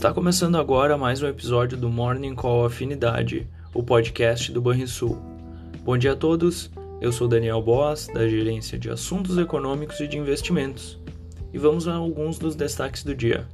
Está 0.00 0.14
começando 0.14 0.56
agora 0.56 0.96
mais 0.96 1.22
um 1.22 1.26
episódio 1.26 1.76
do 1.76 1.90
Morning 1.90 2.34
Call 2.34 2.64
Afinidade, 2.64 3.46
o 3.74 3.82
podcast 3.82 4.50
do 4.50 4.58
Banrisul. 4.58 5.20
Bom 5.84 5.98
dia 5.98 6.12
a 6.12 6.16
todos, 6.16 6.70
eu 7.02 7.12
sou 7.12 7.28
Daniel 7.28 7.60
Boas, 7.60 8.06
da 8.06 8.26
Gerência 8.26 8.78
de 8.78 8.88
Assuntos 8.88 9.36
Econômicos 9.36 10.00
e 10.00 10.08
de 10.08 10.16
Investimentos, 10.16 10.98
e 11.52 11.58
vamos 11.58 11.86
a 11.86 11.92
alguns 11.92 12.38
dos 12.38 12.56
destaques 12.56 13.04
do 13.04 13.14
dia. 13.14 13.46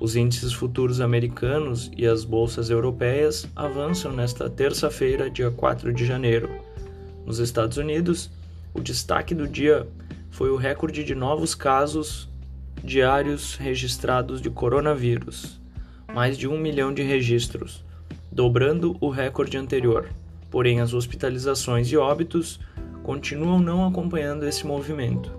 Os 0.00 0.16
índices 0.16 0.52
futuros 0.52 1.00
americanos 1.00 1.88
e 1.96 2.04
as 2.04 2.24
bolsas 2.24 2.68
europeias 2.68 3.46
avançam 3.54 4.10
nesta 4.10 4.50
terça-feira, 4.50 5.30
dia 5.30 5.52
4 5.52 5.92
de 5.92 6.04
janeiro. 6.04 6.50
Nos 7.24 7.38
Estados 7.38 7.76
Unidos, 7.76 8.28
o 8.74 8.80
destaque 8.80 9.36
do 9.36 9.46
dia 9.46 9.86
foi 10.32 10.50
o 10.50 10.56
recorde 10.56 11.04
de 11.04 11.14
novos 11.14 11.54
casos 11.54 12.28
diários 12.82 13.56
registrados 13.56 14.40
de 14.40 14.50
coronavírus, 14.50 15.59
mais 16.14 16.36
de 16.36 16.48
um 16.48 16.58
milhão 16.58 16.92
de 16.92 17.02
registros, 17.02 17.84
dobrando 18.30 18.96
o 19.00 19.08
recorde 19.08 19.56
anterior. 19.56 20.08
Porém, 20.50 20.80
as 20.80 20.92
hospitalizações 20.92 21.88
e 21.88 21.96
óbitos 21.96 22.60
continuam 23.02 23.60
não 23.60 23.86
acompanhando 23.86 24.46
esse 24.46 24.66
movimento. 24.66 25.32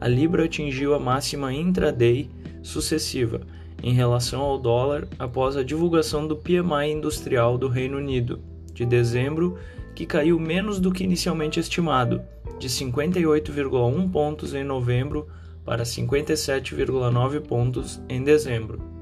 A 0.00 0.06
libra 0.06 0.44
atingiu 0.44 0.94
a 0.94 0.98
máxima 0.98 1.52
intraday 1.52 2.30
sucessiva 2.62 3.40
em 3.82 3.92
relação 3.92 4.40
ao 4.40 4.58
dólar 4.58 5.06
após 5.18 5.56
a 5.56 5.62
divulgação 5.62 6.26
do 6.26 6.36
PMI 6.36 6.92
industrial 6.92 7.56
do 7.56 7.68
Reino 7.68 7.96
Unido 7.96 8.40
de 8.78 8.86
dezembro, 8.86 9.58
que 9.94 10.06
caiu 10.06 10.38
menos 10.38 10.78
do 10.78 10.92
que 10.92 11.02
inicialmente 11.02 11.58
estimado, 11.58 12.22
de 12.58 12.68
58,1 12.68 14.10
pontos 14.10 14.54
em 14.54 14.62
novembro 14.62 15.26
para 15.64 15.82
57,9 15.82 17.40
pontos 17.40 18.00
em 18.08 18.22
dezembro. 18.22 18.97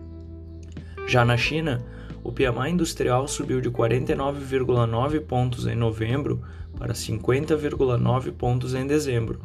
Já 1.07 1.25
na 1.25 1.37
China, 1.37 1.85
o 2.25 2.33
PMI 2.33 2.73
industrial 2.73 3.29
subiu 3.29 3.61
de 3.61 3.71
49,9 3.71 5.21
pontos 5.21 5.65
em 5.67 5.77
novembro 5.77 6.43
para 6.77 6.93
50,9 6.93 8.33
pontos 8.33 8.75
em 8.75 8.85
dezembro. 8.85 9.41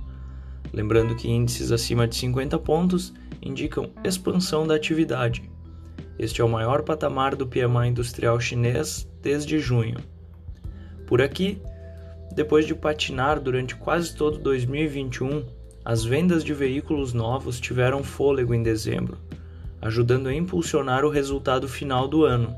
Lembrando 0.73 1.16
que 1.16 1.30
índices 1.30 1.72
acima 1.72 2.08
de 2.08 2.16
50 2.16 2.58
pontos 2.58 3.14
indicam 3.40 3.92
expansão 4.03 4.66
da 4.66 4.73
atividade. 4.73 5.50
Este 6.18 6.42
é 6.42 6.44
o 6.44 6.50
maior 6.50 6.81
patamar 6.81 7.36
do 7.36 7.45
PMI 7.45 7.90
industrial 7.90 8.40
chinês 8.40 9.08
desde 9.22 9.59
junho. 9.59 9.98
Por 11.06 11.22
aqui, 11.22 11.62
depois 12.34 12.66
de 12.66 12.73
patinar 12.73 13.40
durante 13.40 13.75
quase 13.75 14.16
todo 14.16 14.40
2021, 14.40 15.46
as 15.86 16.03
vendas 16.03 16.44
de 16.44 16.53
veículos 16.53 17.14
novos 17.14 17.59
tiveram 17.59 18.03
fôlego 18.03 18.53
em 18.53 18.64
dezembro, 18.64 19.18
ajudando 19.82 20.28
a 20.28 20.34
impulsionar 20.34 21.04
o 21.04 21.10
resultado 21.10 21.68
final 21.68 22.08
do 22.08 22.24
ano. 22.24 22.56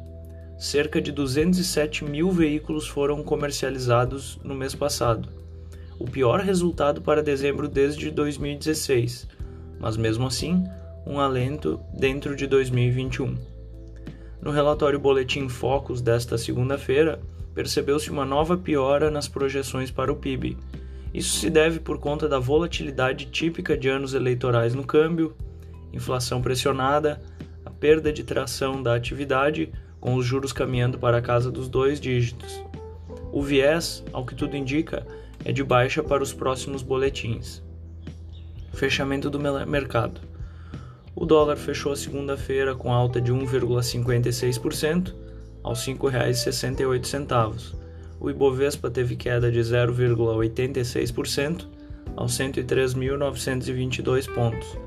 Cerca 0.58 1.02
de 1.02 1.12
207 1.12 2.04
mil 2.04 2.32
veículos 2.32 2.88
foram 2.88 3.24
comercializados 3.24 4.40
no 4.44 4.54
mês 4.54 4.76
passado, 4.76 5.30
o 6.00 6.06
pior 6.06 6.42
resultado 6.42 7.02
para 7.02 7.24
dezembro 7.24 7.68
desde 7.68 8.12
2016, 8.12 9.28
mas 9.80 9.96
mesmo 9.96 10.28
assim, 10.28 10.64
um 11.06 11.20
alento 11.20 11.80
dentro 11.94 12.36
de 12.36 12.48
2021. 12.48 13.36
No 14.42 14.52
relatório 14.52 15.00
Boletim 15.00 15.48
Focus 15.48 16.02
desta 16.02 16.38
segunda-feira, 16.38 17.22
percebeu-se 17.54 18.10
uma 18.10 18.26
nova 18.26 18.58
piora 18.58 19.10
nas 19.10 19.28
projeções 19.28 19.92
para 19.92 20.12
o 20.12 20.16
PIB. 20.16 20.58
Isso 21.14 21.38
se 21.38 21.50
deve 21.50 21.80
por 21.80 22.00
conta 22.00 22.28
da 22.28 22.40
volatilidade 22.40 23.28
típica 23.28 23.78
de 23.78 23.88
anos 23.88 24.14
eleitorais 24.14 24.74
no 24.74 24.84
câmbio, 24.84 25.36
inflação 25.94 26.42
pressionada, 26.42 27.22
a 27.66 27.70
perda 27.70 28.12
de 28.12 28.24
tração 28.24 28.82
da 28.82 28.96
atividade, 28.96 29.72
com 30.00 30.16
os 30.16 30.26
juros 30.26 30.52
caminhando 30.52 31.00
para 31.00 31.20
a 31.20 31.22
casa 31.22 31.50
dos 31.50 31.70
dois 31.70 32.00
dígitos. 32.00 32.62
O 33.32 33.42
viés, 33.42 34.04
ao 34.12 34.26
que 34.26 34.36
tudo 34.36 34.58
indica, 34.58 35.08
é 35.46 35.52
de 35.52 35.64
baixa 35.64 36.04
para 36.04 36.24
os 36.24 36.34
próximos 36.34 36.84
boletins. 36.84 37.64
Fechamento 38.74 39.30
do 39.30 39.40
mercado. 39.40 40.20
O 41.16 41.26
dólar 41.26 41.58
fechou 41.58 41.92
a 41.92 41.96
segunda-feira 41.96 42.74
com 42.76 42.92
alta 42.92 43.22
de 43.22 43.32
1,56% 43.32 45.14
aos 45.62 45.86
R$ 45.86 45.94
5,68. 45.94 47.76
O 48.20 48.30
Ibovespa 48.30 48.90
teve 48.90 49.16
queda 49.16 49.52
de 49.52 49.60
0,86% 49.60 51.68
aos 52.16 52.38
103.922 52.38 54.34
pontos. 54.34 54.78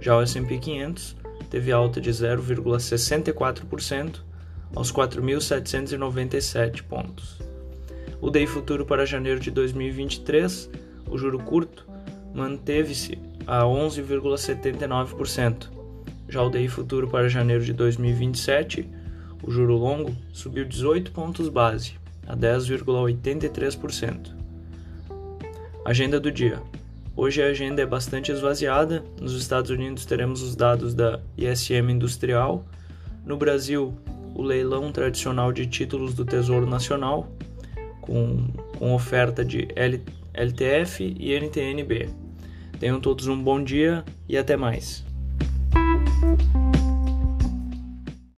Já 0.00 0.16
o 0.16 0.22
S&P 0.22 0.58
500 0.58 1.16
teve 1.50 1.72
alta 1.72 2.00
de 2.00 2.10
0,64% 2.10 4.20
aos 4.74 4.90
4.797 4.92 6.82
pontos. 6.82 7.38
O 8.20 8.30
DEI 8.30 8.46
futuro 8.46 8.86
para 8.86 9.04
janeiro 9.04 9.40
de 9.40 9.50
2023, 9.50 10.70
o 11.08 11.18
juro 11.18 11.38
curto, 11.38 11.86
manteve-se 12.34 13.18
a 13.46 13.62
11,79%. 13.62 15.68
Já 16.28 16.42
o 16.42 16.50
DEI 16.50 16.68
futuro 16.68 17.08
para 17.08 17.28
janeiro 17.28 17.64
de 17.64 17.72
2027, 17.72 18.88
o 19.42 19.50
juro 19.50 19.76
longo 19.76 20.14
subiu 20.32 20.64
18 20.64 21.10
pontos 21.12 21.48
base, 21.48 21.94
a 22.26 22.36
10,83%. 22.36 24.34
Agenda 25.84 26.20
do 26.20 26.30
dia. 26.30 26.62
Hoje 27.16 27.42
a 27.42 27.46
agenda 27.46 27.82
é 27.82 27.86
bastante 27.86 28.30
esvaziada. 28.30 29.04
Nos 29.20 29.34
Estados 29.34 29.70
Unidos 29.70 30.06
teremos 30.06 30.42
os 30.42 30.54
dados 30.54 30.94
da 30.94 31.20
ISM 31.36 31.90
Industrial. 31.90 32.64
No 33.26 33.36
Brasil, 33.36 33.94
o 34.34 34.42
leilão 34.42 34.92
tradicional 34.92 35.52
de 35.52 35.66
títulos 35.66 36.14
do 36.14 36.24
Tesouro 36.24 36.66
Nacional, 36.66 37.28
com, 38.00 38.48
com 38.78 38.94
oferta 38.94 39.44
de 39.44 39.68
L, 39.74 40.00
LTF 40.32 41.16
e 41.18 41.34
NTNB. 41.34 42.08
Tenham 42.78 43.00
todos 43.00 43.26
um 43.26 43.42
bom 43.42 43.62
dia 43.62 44.04
e 44.28 44.38
até 44.38 44.56
mais. 44.56 45.04